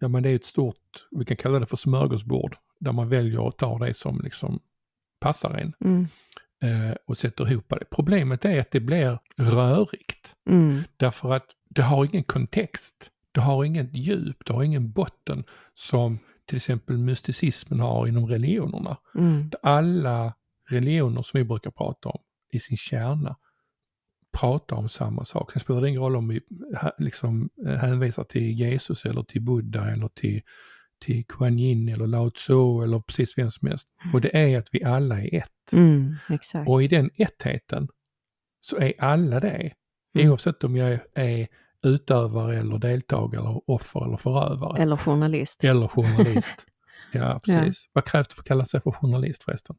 [0.00, 3.48] ja men det är ett stort, vi kan kalla det för smörgåsbord, där man väljer
[3.48, 4.60] att ta det som liksom
[5.20, 6.06] passar en Mm.
[6.62, 7.84] Eh, och sätter ihop det.
[7.90, 10.34] Problemet är att det blir rörigt.
[10.50, 10.82] Mm.
[10.96, 13.10] Därför att det har ingen kontext.
[13.32, 15.44] Det har inget djup, det har ingen botten
[15.74, 18.96] som till exempel mysticismen har inom religionerna.
[19.14, 19.50] Mm.
[19.62, 20.34] Alla
[20.70, 22.20] religioner som vi brukar prata om
[22.52, 23.36] i sin kärna
[24.38, 25.52] pratar om samma sak.
[25.52, 26.40] Sen spelar det ingen roll om vi
[26.80, 30.42] ha- liksom eh, hänvisar till Jesus eller till Buddha eller till,
[31.02, 33.88] till Kuan Yin eller Lao Tzu eller precis vem som helst.
[34.12, 35.72] Och det är att vi alla är ett.
[35.72, 36.16] Mm.
[36.66, 37.88] Och i den ettheten
[38.60, 39.72] så är alla det.
[40.14, 40.30] Mm.
[40.30, 41.48] Oavsett om jag är
[41.82, 44.82] utövare eller deltagare eller offer eller förövare.
[44.82, 45.64] Eller journalist.
[45.64, 46.66] Eller journalist.
[47.12, 47.88] ja, precis.
[47.92, 49.76] Vad krävs det för att kalla sig för journalist förresten?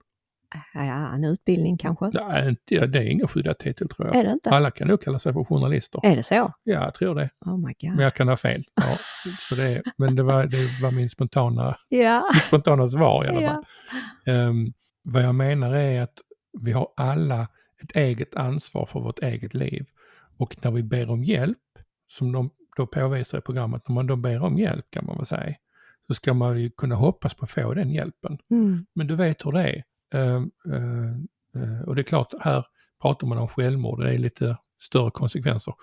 [0.74, 2.06] Ja, en utbildning kanske?
[2.14, 4.16] Nej, det är ingen skyddad titel tror jag.
[4.16, 4.50] Är det inte?
[4.50, 6.00] Alla kan nog kalla sig för journalister.
[6.06, 6.34] Är det så?
[6.34, 7.30] Ja, jag tror det.
[7.46, 7.96] Oh my god.
[7.96, 8.64] Men jag kan ha fel.
[8.76, 8.98] Ja,
[9.50, 12.24] så det, men det var, det var min spontana, Ja.
[12.34, 13.64] mitt spontana svar i alla fall.
[14.26, 14.32] ja.
[14.34, 16.18] Ehm, vad jag menar är att
[16.62, 17.48] vi har alla
[17.84, 19.86] ett eget ansvar för vårt eget liv.
[20.38, 21.58] Och när vi ber om hjälp,
[22.08, 25.26] som de då påvisar i programmet, när man då ber om hjälp kan man väl
[25.26, 25.56] säga,
[26.08, 28.38] så ska man ju kunna hoppas på att få den hjälpen.
[28.52, 28.86] Mm.
[28.96, 29.84] Men du vet hur det är.
[30.14, 32.66] Ehm, eh, eh, och det är klart, här
[33.02, 35.74] pratar man om självmord, det är lite större konsekvenser.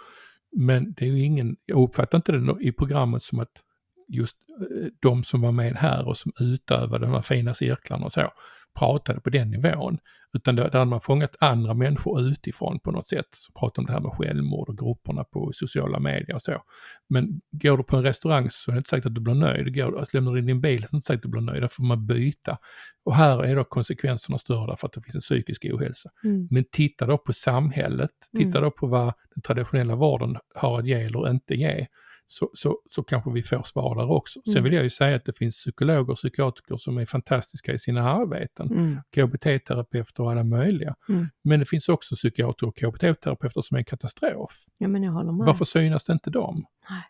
[0.52, 3.62] Men det är ju ingen, jag uppfattar inte det i programmet som att
[4.08, 8.12] just eh, de som var med här och som utövade de här fina cirklarna och
[8.12, 8.30] så,
[8.78, 9.98] pratade på den nivån.
[10.33, 13.26] Utan där, där hade man fångat andra människor utifrån på något sätt.
[13.33, 16.62] Så pratade om det här med självmord och grupperna på sociala medier och så.
[17.09, 19.74] Men går du på en restaurang så är det inte säkert att du blir nöjd.
[19.74, 21.42] Går, att lämnar du in din bil så är det inte säkert att du blir
[21.42, 21.62] nöjd.
[21.62, 22.59] Där får man byta.
[23.04, 26.11] Och här är då konsekvenserna större därför att det finns en psykisk ohälsa.
[26.24, 26.48] Mm.
[26.50, 28.62] Men titta då på samhället, titta Mm.
[28.62, 31.87] då på vad den traditionella vården har att ge eller inte ge.
[32.32, 34.40] Så, så, så kanske vi får svar där också.
[34.44, 34.64] Sen Mm.
[34.64, 38.10] vill jag ju säga att det finns psykologer och psykiatriker som är fantastiska i sina
[38.10, 38.70] arbeten.
[38.70, 38.98] Mm.
[39.14, 40.94] KBT-terapeuter och alla möjliga.
[41.08, 41.28] Mm.
[41.44, 44.50] Men det finns också psykiater och KBT-terapeuter som är en katastrof.
[44.78, 45.46] Ja, men jag håller med.
[45.46, 46.64] Varför synas det inte dem?
[46.90, 47.02] Nej.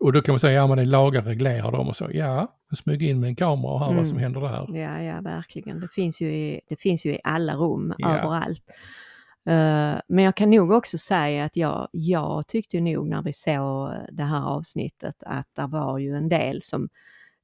[0.00, 2.08] Och då kan man säga, ja men det är lagar reglerar dem och så.
[2.12, 4.22] Ja, smyg in med en kamera och hör vad som Mm.
[4.22, 4.78] händer där.
[4.80, 5.80] Ja, ja, verkligen.
[5.80, 8.18] Det finns ju i, det finns ju i alla rum, Ja.
[8.18, 8.62] överallt.
[9.46, 13.92] Eh, men jag kan nog också säga att jag, jag tyckte nog när vi såg
[14.12, 16.88] det här avsnittet att det var ju en del som,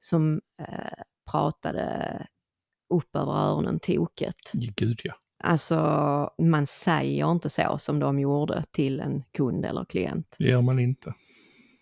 [0.01, 2.27] som eh, pratade
[2.95, 4.51] upp över öronen toket.
[4.53, 5.15] Gud ja.
[5.45, 5.77] Alltså,
[6.39, 10.35] man säger inte så som de gjorde till en kund eller klient.
[10.39, 11.15] Det gör man inte.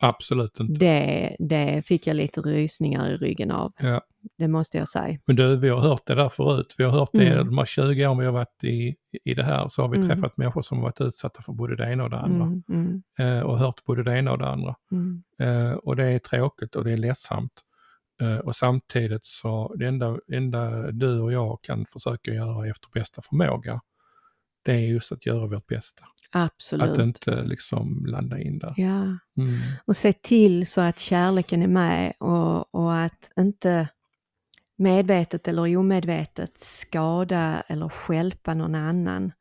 [0.00, 0.72] Absolut inte.
[0.72, 3.72] Det, det fick jag lite rysningar i ryggen av.
[3.78, 4.00] Ja.
[4.38, 5.18] Det måste jag säga.
[5.26, 6.74] Men du, vi har hört det där förut.
[6.78, 7.46] Vi har hört det Mm.
[7.46, 10.08] de här 20 åren vi har varit i, i det här, så har vi Mm.
[10.08, 12.44] träffat människor som har varit utsatta för både det ena och det andra.
[12.44, 14.74] Mm, mm, Eh, och hört både det ena och det andra.
[14.92, 17.52] mm, Eh, och det är tråkigt och det är ledsamt.
[18.22, 23.22] Eh, och samtidigt så, det enda, enda du och jag kan försöka göra efter bästa
[23.22, 23.80] förmåga,
[24.64, 26.04] det är just att göra vårt bästa.
[26.32, 26.90] absolut.
[26.90, 28.74] Att inte liksom landa in där.
[28.76, 29.00] Ja,
[29.42, 29.54] Mm.
[29.84, 33.88] och se till så att kärleken är med och, och att inte
[34.80, 39.32] medvetet eller omedvetet skada eller stjälpa någon annan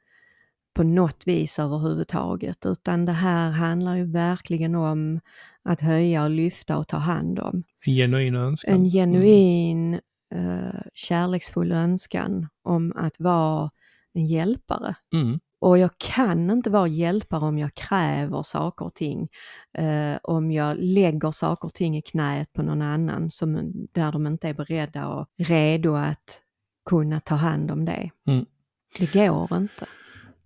[0.75, 2.65] på något vis överhuvudtaget.
[2.65, 5.19] Utan det här handlar ju verkligen om
[5.63, 7.63] att höja och lyfta och ta hand om.
[7.86, 8.73] En genuin önskan.
[8.73, 9.93] En genuin
[10.36, 13.69] eh, kärleksfull önskan om att vara
[14.13, 14.95] en hjälpare.
[15.13, 15.39] Mm.
[15.60, 19.30] Och jag kan inte vara hjälpare om jag kräver saker och ting.
[19.74, 24.28] Eh, om jag lägger saker och ting i knät på någon annan som, där de
[24.28, 26.41] inte är beredda och redo att
[26.89, 28.10] kunna ta hand om det.
[28.28, 28.45] Mm.
[29.00, 29.86] Det går inte.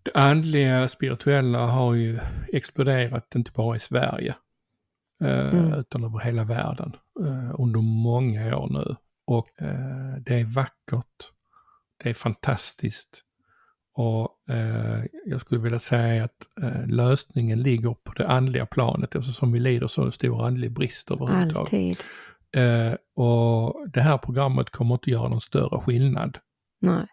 [0.04, 2.19] Det andliga, spirituella har ju
[2.54, 4.36] exploderat inte bara i Sverige
[5.23, 5.73] eh, Mm.
[5.73, 8.95] utan över hela världen eh, under många år nu.
[9.26, 11.32] Och eh, det är vackert,
[12.04, 13.23] det är fantastiskt
[13.95, 19.51] och eh, jag skulle vilja säga att eh, lösningen ligger på det andliga planet eftersom
[19.51, 21.58] vi lider så stor andlig brist överhuvudtaget.
[21.58, 21.97] Alltid.
[22.56, 26.38] Eh, och det här programmet kommer inte göra någon större skillnad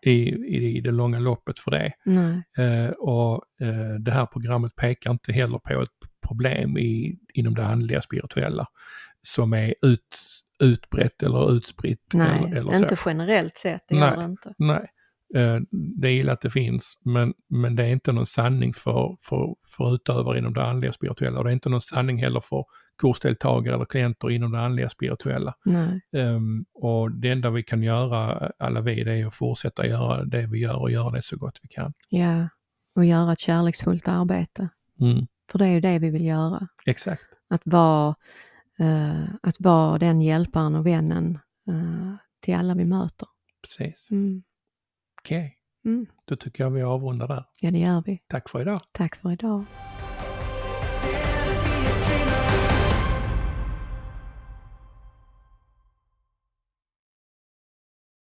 [0.02, 1.92] i, i, i det långa loppet för det.
[2.04, 2.42] nej.
[2.58, 5.88] Eh, och eh, det här programmet pekar inte heller på ett
[6.28, 8.66] problem i, inom det andliga spirituella
[9.22, 10.18] som är ut,
[10.62, 12.04] utbrett eller utspritt.
[12.14, 12.44] nej.
[12.44, 13.10] eller, eller inte så.
[13.10, 14.10] generellt sett, det Nej.
[14.10, 14.54] gör det inte.
[14.58, 14.90] Nej.
[15.34, 19.16] Eh, det är illa att det finns, men, men det är inte någon sanning för,
[19.20, 21.38] för, för utövare inom det andliga spirituella.
[21.38, 22.64] Och det är inte någon sanning heller för
[22.98, 25.54] kursdeltagare eller klienter inom det andliga spirituella.
[26.12, 30.46] Ehm, och det enda vi kan göra, alla vi, det är att fortsätta göra det
[30.46, 31.92] vi gör och göra det så gott vi kan.
[32.08, 32.48] Ja,
[32.96, 34.68] och göra ett kärleksfullt arbete.
[35.00, 36.68] Mm, För det är ju det vi vill göra.
[36.86, 37.22] exakt.
[37.50, 38.14] Att vara,
[38.78, 41.38] eh, att vara den hjälparen och vännen
[41.68, 43.28] eh, till alla vi möter.
[43.62, 44.10] Precis.
[44.10, 44.42] Mm.
[45.20, 46.06] Okej, Mm.
[46.24, 47.44] då tycker jag vi avrundar där.
[47.60, 48.18] Ja, det gör vi.
[48.28, 48.80] Tack för idag.
[48.92, 49.64] Tack för idag.